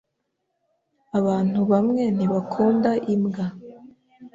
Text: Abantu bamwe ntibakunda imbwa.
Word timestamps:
Abantu 1.19 1.59
bamwe 1.71 2.03
ntibakunda 2.15 2.91
imbwa. 3.13 3.45